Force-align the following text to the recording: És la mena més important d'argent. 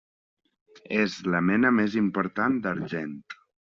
És 1.03 1.19
la 1.35 1.43
mena 1.51 1.75
més 1.83 2.01
important 2.05 2.61
d'argent. 2.67 3.19